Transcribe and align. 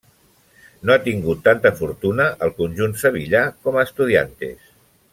No 0.89 0.93
ha 0.93 1.01
tingut 1.07 1.43
tanta 1.49 1.71
fortuna 1.81 2.27
al 2.47 2.55
conjunt 2.63 2.99
sevillà 3.05 3.45
com 3.67 3.79
a 3.81 3.85
Estudiantes. 3.91 4.69